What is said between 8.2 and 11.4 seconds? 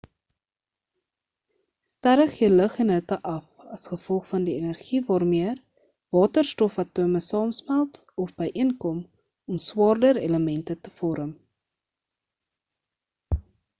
of byeenkom om swaarder elemente te vorm